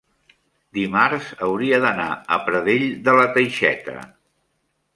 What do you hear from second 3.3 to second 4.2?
Teixeta.